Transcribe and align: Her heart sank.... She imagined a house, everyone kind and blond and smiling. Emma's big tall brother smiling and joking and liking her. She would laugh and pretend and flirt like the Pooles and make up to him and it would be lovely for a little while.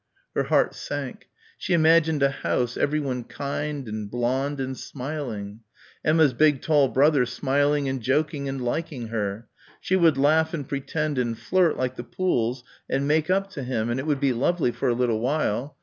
Her 0.33 0.45
heart 0.45 0.73
sank.... 0.73 1.27
She 1.59 1.73
imagined 1.75 2.23
a 2.23 2.31
house, 2.31 2.75
everyone 2.75 3.23
kind 3.23 3.87
and 3.87 4.09
blond 4.09 4.59
and 4.59 4.75
smiling. 4.75 5.59
Emma's 6.03 6.33
big 6.33 6.63
tall 6.63 6.87
brother 6.87 7.23
smiling 7.27 7.87
and 7.87 8.01
joking 8.01 8.49
and 8.49 8.59
liking 8.65 9.09
her. 9.09 9.47
She 9.79 9.95
would 9.95 10.17
laugh 10.17 10.55
and 10.55 10.67
pretend 10.67 11.19
and 11.19 11.37
flirt 11.37 11.77
like 11.77 11.97
the 11.97 12.03
Pooles 12.03 12.63
and 12.89 13.07
make 13.07 13.29
up 13.29 13.51
to 13.51 13.61
him 13.61 13.91
and 13.91 13.99
it 13.99 14.07
would 14.07 14.19
be 14.19 14.33
lovely 14.33 14.71
for 14.71 14.89
a 14.89 14.95
little 14.95 15.19
while. 15.19 15.77